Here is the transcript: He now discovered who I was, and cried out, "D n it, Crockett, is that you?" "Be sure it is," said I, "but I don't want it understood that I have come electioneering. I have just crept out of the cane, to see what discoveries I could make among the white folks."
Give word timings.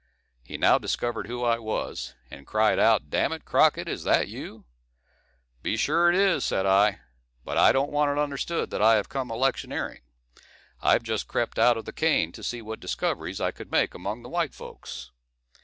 He 0.41 0.57
now 0.57 0.79
discovered 0.79 1.27
who 1.27 1.43
I 1.43 1.59
was, 1.59 2.15
and 2.31 2.47
cried 2.47 2.79
out, 2.79 3.11
"D 3.11 3.19
n 3.19 3.31
it, 3.33 3.45
Crockett, 3.45 3.87
is 3.87 4.03
that 4.03 4.27
you?" 4.27 4.65
"Be 5.61 5.77
sure 5.77 6.09
it 6.09 6.15
is," 6.15 6.43
said 6.43 6.65
I, 6.65 7.01
"but 7.45 7.55
I 7.55 7.71
don't 7.71 7.91
want 7.91 8.09
it 8.09 8.17
understood 8.19 8.71
that 8.71 8.81
I 8.81 8.95
have 8.95 9.09
come 9.09 9.29
electioneering. 9.29 10.01
I 10.81 10.93
have 10.93 11.03
just 11.03 11.27
crept 11.27 11.59
out 11.59 11.77
of 11.77 11.85
the 11.85 11.93
cane, 11.93 12.31
to 12.31 12.41
see 12.41 12.63
what 12.63 12.79
discoveries 12.79 13.39
I 13.39 13.51
could 13.51 13.69
make 13.71 13.93
among 13.93 14.23
the 14.23 14.29
white 14.29 14.55
folks." 14.55 15.11